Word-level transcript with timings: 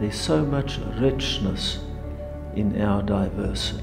There's 0.00 0.20
so 0.20 0.44
much 0.44 0.78
richness 1.00 1.80
in 2.54 2.80
our 2.80 3.02
diversity. 3.02 3.82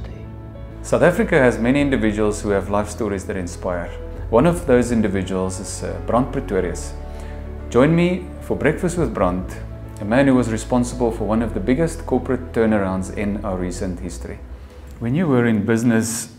South 0.82 1.02
Africa 1.02 1.38
has 1.38 1.60
many 1.60 1.82
individuals 1.82 2.42
who 2.42 2.52
have 2.52 2.70
life 2.70 2.90
stories 2.90 3.26
that 3.26 3.36
inspire. 3.36 3.90
One 4.30 4.46
of 4.46 4.66
those 4.66 4.94
individuals 4.94 5.60
is 5.60 5.84
uh, 5.84 6.00
Brand 6.08 6.32
Pretorius. 6.32 6.94
Join 7.70 7.94
me 7.94 8.26
for 8.40 8.56
Breakfast 8.56 8.98
with 8.98 9.14
Brand, 9.14 9.58
a 10.00 10.06
man 10.06 10.28
who 10.28 10.36
was 10.36 10.50
responsible 10.54 11.12
for 11.12 11.26
one 11.26 11.42
of 11.42 11.54
the 11.54 11.60
biggest 11.60 12.06
corporate 12.06 12.54
turnarounds 12.54 13.18
in 13.18 13.44
our 13.44 13.58
recent 13.58 14.00
history. 14.00 14.40
When 15.00 15.16
you 15.16 15.28
were 15.28 15.46
in 15.46 15.66
business, 15.66 16.34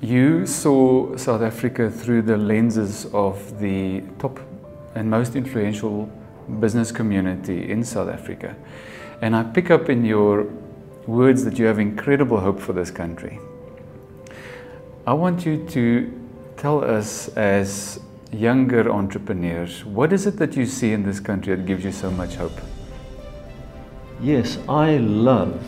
you 0.00 0.44
saw 0.44 1.16
South 1.16 1.42
Africa 1.42 1.88
through 1.88 2.22
the 2.22 2.36
lenses 2.36 3.06
of 3.12 3.60
the 3.60 4.02
top 4.18 4.40
and 4.96 5.08
most 5.08 5.36
influential 5.36 6.10
business 6.58 6.90
community 6.90 7.70
in 7.70 7.84
South 7.84 8.08
Africa. 8.08 8.56
And 9.20 9.34
I 9.34 9.42
pick 9.42 9.70
up 9.70 9.88
in 9.88 10.04
your 10.04 10.46
words 11.06 11.44
that 11.44 11.58
you 11.58 11.66
have 11.66 11.78
incredible 11.78 12.40
hope 12.40 12.60
for 12.60 12.72
this 12.72 12.90
country. 12.90 13.38
I 15.06 15.12
want 15.12 15.44
you 15.44 15.66
to 15.68 16.20
tell 16.56 16.82
us 16.82 17.28
as 17.36 18.00
younger 18.32 18.90
entrepreneurs, 18.90 19.84
what 19.84 20.12
is 20.12 20.26
it 20.26 20.38
that 20.38 20.56
you 20.56 20.66
see 20.66 20.92
in 20.92 21.02
this 21.02 21.20
country 21.20 21.54
that 21.54 21.66
gives 21.66 21.84
you 21.84 21.92
so 21.92 22.10
much 22.10 22.34
hope? 22.34 22.58
Yes, 24.20 24.58
I 24.68 24.96
love 24.98 25.62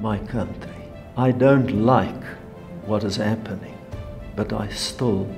my 0.00 0.18
country. 0.18 0.70
I 1.16 1.30
don't 1.30 1.84
like 1.84 2.24
what 2.86 3.04
is 3.04 3.16
happening, 3.16 3.76
but 4.36 4.52
I 4.52 4.68
still 4.68 5.28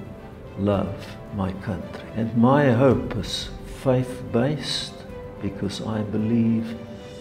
love 0.59 1.17
my 1.35 1.53
country. 1.53 2.09
And 2.17 2.37
my 2.37 2.73
hope 2.73 3.17
is 3.17 3.51
faith 3.83 4.23
based 4.33 4.96
because 5.43 5.81
I 5.81 6.03
believe 6.03 6.79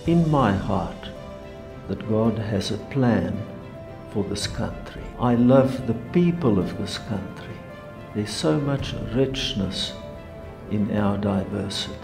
in 0.07 0.29
my 0.29 0.51
heart 0.53 1.09
that 1.87 2.07
God 2.09 2.37
has 2.37 2.71
a 2.71 2.77
plan 2.77 3.37
for 4.11 4.23
this 4.23 4.47
country. 4.47 5.03
I 5.19 5.35
love 5.35 5.87
the 5.87 5.99
people 6.13 6.59
of 6.59 6.77
this 6.77 6.97
country. 6.97 7.57
There's 8.13 8.31
so 8.31 8.59
much 8.59 8.93
richness 9.13 9.93
in 10.71 10.95
our 10.97 11.17
diversity. 11.17 11.95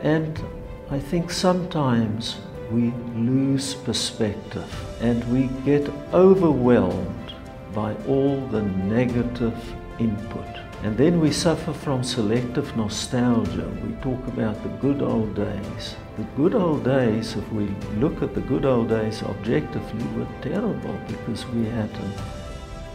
And 0.00 0.42
I 0.90 0.98
think 0.98 1.30
sometimes 1.30 2.36
we 2.70 2.92
lose 3.14 3.74
perspective 3.74 4.72
and 5.00 5.22
we 5.32 5.48
get 5.64 5.88
overwhelmed 6.12 7.34
by 7.74 7.94
all 8.08 8.40
the 8.48 8.62
negative 8.62 9.56
input. 9.98 10.46
And 10.82 10.96
then 10.96 11.20
we 11.20 11.32
suffer 11.32 11.72
from 11.72 12.04
selective 12.04 12.76
nostalgia. 12.76 13.68
We 13.84 13.92
talk 14.02 14.26
about 14.28 14.62
the 14.62 14.68
good 14.80 15.02
old 15.02 15.34
days. 15.34 15.96
The 16.16 16.24
good 16.36 16.54
old 16.54 16.84
days, 16.84 17.34
if 17.36 17.52
we 17.52 17.68
look 17.98 18.22
at 18.22 18.34
the 18.34 18.42
good 18.42 18.64
old 18.64 18.88
days 18.88 19.22
objectively, 19.22 20.04
were 20.16 20.28
terrible 20.42 20.98
because 21.08 21.46
we 21.48 21.64
had 21.64 21.90
an 21.90 22.12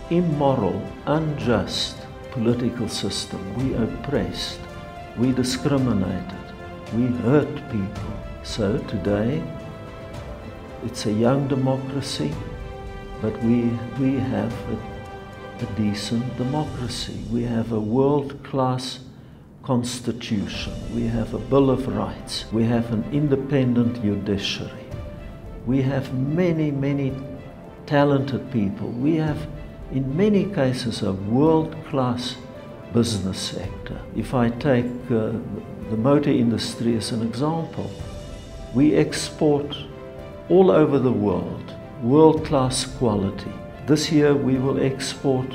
immoral, 0.09 0.81
unjust 1.05 1.97
political 2.31 2.87
system. 2.87 3.39
We 3.55 3.75
oppressed, 3.75 4.59
we 5.17 5.31
discriminated, 5.31 6.45
we 6.95 7.07
hurt 7.23 7.53
people. 7.69 8.13
So 8.43 8.77
today, 8.87 9.43
it's 10.85 11.05
a 11.05 11.11
young 11.11 11.47
democracy, 11.47 12.33
but 13.21 13.37
we, 13.43 13.63
we 13.99 14.15
have 14.17 14.51
a, 14.71 14.90
a 15.61 15.65
decent 15.75 16.37
democracy. 16.37 17.19
We 17.31 17.43
have 17.43 17.71
a 17.71 17.79
world-class 17.79 18.99
constitution. 19.63 20.73
We 20.95 21.07
have 21.07 21.33
a 21.33 21.39
Bill 21.39 21.69
of 21.69 21.87
Rights. 21.87 22.45
We 22.51 22.63
have 22.65 22.91
an 22.91 23.03
independent 23.11 24.01
judiciary. 24.01 24.85
We 25.65 25.81
have 25.83 26.13
many, 26.13 26.71
many 26.71 27.13
talented 27.85 28.51
people. 28.51 28.89
We 28.89 29.15
have, 29.17 29.47
in 29.91 30.15
many 30.17 30.45
cases, 30.45 31.03
a 31.03 31.13
world-class 31.13 32.35
business 32.93 33.39
sector. 33.39 34.01
If 34.15 34.33
I 34.33 34.49
take 34.49 34.85
uh, 35.05 35.33
the 35.89 35.97
motor 35.97 36.31
industry 36.31 36.95
as 36.95 37.11
an 37.11 37.21
example, 37.21 37.89
we 38.73 38.95
export 38.95 39.75
all 40.49 40.71
over 40.71 40.97
the 40.97 41.11
world, 41.11 41.73
world-class 42.01 42.85
quality. 42.97 43.53
This 43.87 44.11
year 44.11 44.35
we 44.35 44.57
will 44.57 44.79
export 44.79 45.51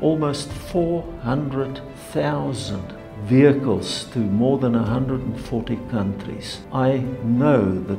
almost 0.00 0.52
400,000 0.52 2.94
vehicles 3.24 4.04
to 4.12 4.20
more 4.20 4.58
than 4.58 4.74
140 4.74 5.76
countries. 5.90 6.60
I 6.72 6.98
know 7.24 7.82
that 7.82 7.98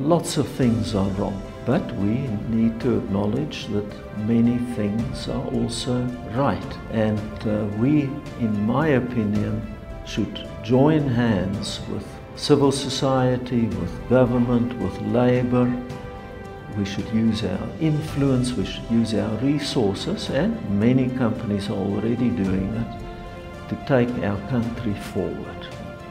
lots 0.00 0.36
of 0.36 0.48
things 0.48 0.96
are 0.96 1.08
wrong, 1.10 1.40
but 1.64 1.94
we 1.96 2.26
need 2.48 2.80
to 2.80 2.98
acknowledge 2.98 3.68
that 3.68 3.86
many 4.26 4.58
things 4.74 5.28
are 5.28 5.46
also 5.52 6.02
right. 6.34 6.76
And 6.90 7.46
uh, 7.46 7.66
we, 7.78 8.10
in 8.40 8.66
my 8.66 8.88
opinion, 8.88 9.62
should 10.06 10.44
join 10.64 11.06
hands 11.06 11.78
with 11.88 12.04
civil 12.34 12.72
society, 12.72 13.66
with 13.66 14.08
government, 14.08 14.76
with 14.78 15.00
labor. 15.02 15.70
We 16.78 16.84
should 16.84 17.08
use 17.08 17.42
our 17.42 17.68
influence, 17.80 18.52
we 18.52 18.64
should 18.64 18.88
use 18.88 19.12
our 19.12 19.36
resources, 19.38 20.30
and 20.30 20.52
many 20.78 21.08
companies 21.08 21.68
are 21.68 21.72
already 21.72 22.30
doing 22.30 22.72
it, 22.72 23.68
to 23.68 23.76
take 23.86 24.08
our 24.22 24.38
country 24.48 24.94
forward. 25.12 25.66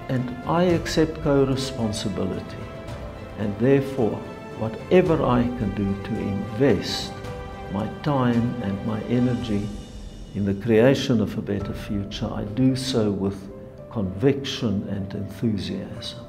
And 0.10 0.36
I 0.46 0.64
accept 0.64 1.22
co-responsibility, 1.22 2.64
and 3.40 3.58
therefore, 3.60 4.20
whatever 4.60 5.24
I 5.24 5.44
can 5.44 5.74
do 5.76 6.04
to 6.04 6.20
invest 6.20 7.14
my 7.72 7.88
time 8.04 8.54
and 8.64 8.86
my 8.86 9.02
energy 9.04 9.70
in 10.36 10.44
the 10.44 10.54
creation 10.54 11.22
of 11.22 11.38
a 11.38 11.42
better 11.42 11.74
future, 11.74 12.30
I 12.30 12.44
do 12.44 12.76
so 12.76 13.10
with 13.10 13.38
conviction 13.90 14.86
and 14.90 15.14
enthusiasm. 15.14 16.20